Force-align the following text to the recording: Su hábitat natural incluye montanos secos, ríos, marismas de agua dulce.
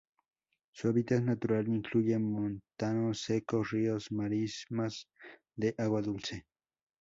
Su 0.73 0.87
hábitat 0.87 1.21
natural 1.21 1.67
incluye 1.67 2.17
montanos 2.17 3.21
secos, 3.21 3.69
ríos, 3.69 4.11
marismas 4.11 5.07
de 5.55 5.75
agua 5.77 6.01
dulce. 6.01 6.47